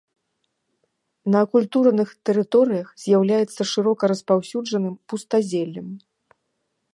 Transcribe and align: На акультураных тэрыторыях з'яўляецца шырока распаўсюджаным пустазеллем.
На 1.33 1.37
акультураных 1.47 2.09
тэрыторыях 2.29 2.87
з'яўляецца 3.03 3.61
шырока 3.73 4.03
распаўсюджаным 4.13 4.95
пустазеллем. 5.13 5.89